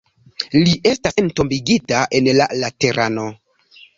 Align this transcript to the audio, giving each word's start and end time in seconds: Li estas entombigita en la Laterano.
Li 0.53 0.71
estas 0.91 1.19
entombigita 1.23 2.01
en 2.21 2.31
la 2.39 2.47
Laterano. 2.65 3.29